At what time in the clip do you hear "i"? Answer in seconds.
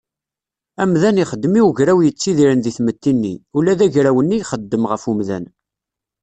1.59-1.61